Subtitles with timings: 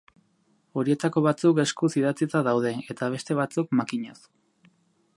[0.81, 4.21] Horietako batzuk eskuz idatzita daude, eta beste batzuk makinaz.